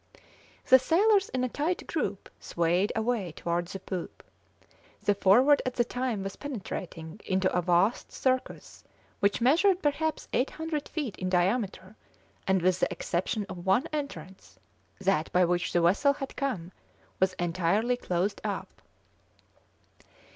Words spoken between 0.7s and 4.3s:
sailors in a tight group swayed away towards the poop.